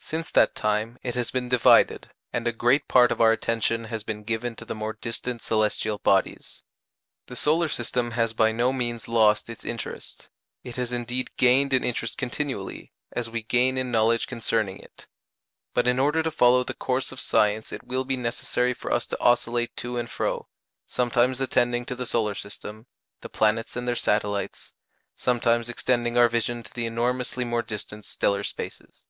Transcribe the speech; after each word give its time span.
Since 0.00 0.32
that 0.32 0.56
time 0.56 0.98
it 1.04 1.14
has 1.14 1.30
been 1.30 1.48
divided, 1.48 2.10
and 2.32 2.48
a 2.48 2.52
great 2.52 2.88
part 2.88 3.12
of 3.12 3.20
our 3.20 3.30
attention 3.30 3.84
has 3.84 4.02
been 4.02 4.24
given 4.24 4.56
to 4.56 4.64
the 4.64 4.74
more 4.74 4.94
distant 4.94 5.40
celestial 5.40 5.98
bodies. 5.98 6.64
The 7.28 7.36
solar 7.36 7.68
system 7.68 8.10
has 8.10 8.32
by 8.32 8.50
no 8.50 8.72
means 8.72 9.06
lost 9.06 9.48
its 9.48 9.64
interest 9.64 10.28
it 10.64 10.74
has 10.74 10.90
indeed 10.92 11.30
gained 11.36 11.72
in 11.72 11.84
interest 11.84 12.18
continually, 12.18 12.92
as 13.12 13.30
we 13.30 13.44
gain 13.44 13.78
in 13.78 13.92
knowledge 13.92 14.26
concerning 14.26 14.78
it; 14.80 15.06
but 15.74 15.86
in 15.86 16.00
order 16.00 16.24
to 16.24 16.30
follow 16.32 16.64
the 16.64 16.74
course 16.74 17.12
of 17.12 17.20
science 17.20 17.70
it 17.72 17.84
will 17.84 18.04
be 18.04 18.16
necessary 18.16 18.74
for 18.74 18.92
us 18.92 19.06
to 19.06 19.20
oscillate 19.20 19.76
to 19.76 19.96
and 19.96 20.10
fro, 20.10 20.48
sometimes 20.88 21.40
attending 21.40 21.84
to 21.84 21.94
the 21.94 22.04
solar 22.04 22.34
system 22.34 22.88
the 23.20 23.28
planets 23.28 23.76
and 23.76 23.86
their 23.86 23.94
satellites 23.94 24.74
sometimes 25.14 25.68
extending 25.68 26.18
our 26.18 26.28
vision 26.28 26.64
to 26.64 26.74
the 26.74 26.84
enormously 26.84 27.44
more 27.44 27.62
distant 27.62 28.04
stellar 28.04 28.42
spaces. 28.42 29.04